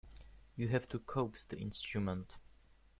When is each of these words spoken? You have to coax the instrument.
You 0.55 0.69
have 0.69 0.87
to 0.87 0.97
coax 0.97 1.45
the 1.45 1.59
instrument. 1.59 2.39